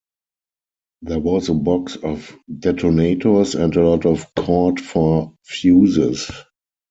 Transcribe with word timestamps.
There 1.03 1.19
was 1.19 1.47
a 1.49 1.53
box 1.53 1.95
of 1.97 2.35
detonators, 2.57 3.53
and 3.53 3.75
a 3.75 3.87
lot 3.87 4.07
of 4.07 4.33
cord 4.35 4.79
for 4.81 5.35
fuses. 5.43 6.31